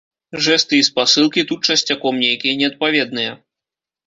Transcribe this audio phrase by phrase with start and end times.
[0.45, 3.31] Жэсты і спасылкі тут часцяком нейкія неадпаведныя.